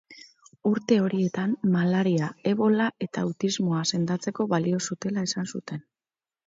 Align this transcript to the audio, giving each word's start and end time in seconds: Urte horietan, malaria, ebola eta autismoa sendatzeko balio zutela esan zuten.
Urte 0.69 0.95
horietan, 1.07 1.53
malaria, 1.75 2.31
ebola 2.55 2.89
eta 3.09 3.27
autismoa 3.29 3.85
sendatzeko 3.95 4.51
balio 4.57 4.85
zutela 4.91 5.29
esan 5.31 5.55
zuten. 5.57 5.89